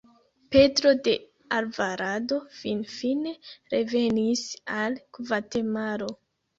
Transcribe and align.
Pedro 0.53 0.93
de 1.07 1.13
Alvarado 1.57 2.41
finfine 2.63 3.37
revenis 3.77 4.45
al 4.81 5.01
Gvatemalo. 5.23 6.15